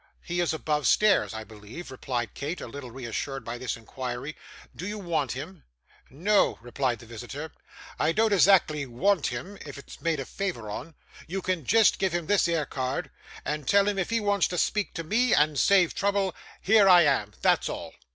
'He 0.23 0.39
is 0.39 0.51
above 0.51 0.87
stairs, 0.87 1.31
I 1.31 1.43
believe,' 1.43 1.91
replied 1.91 2.33
Kate, 2.33 2.59
a 2.59 2.65
little 2.65 2.89
reassured 2.89 3.45
by 3.45 3.59
this 3.59 3.77
inquiry. 3.77 4.35
'Do 4.75 4.87
you 4.87 4.97
want 4.97 5.33
him?' 5.33 5.63
'No,' 6.09 6.57
replied 6.59 6.97
the 6.97 7.05
visitor. 7.05 7.51
'I 7.99 8.11
don't 8.13 8.33
ezactly 8.33 8.87
want 8.87 9.27
him, 9.27 9.59
if 9.63 9.77
it's 9.77 10.01
made 10.01 10.19
a 10.19 10.25
favour 10.25 10.71
on. 10.71 10.95
You 11.27 11.43
can 11.43 11.65
jist 11.67 11.99
give 11.99 12.13
him 12.13 12.25
that 12.25 12.47
'ere 12.47 12.65
card, 12.65 13.11
and 13.45 13.67
tell 13.67 13.87
him 13.87 13.99
if 13.99 14.09
he 14.09 14.19
wants 14.19 14.47
to 14.47 14.57
speak 14.57 14.95
to 14.95 15.03
ME, 15.03 15.35
and 15.35 15.59
save 15.59 15.93
trouble, 15.93 16.33
here 16.61 16.89
I 16.89 17.03
am; 17.03 17.33
that's 17.43 17.69
all. 17.69 17.93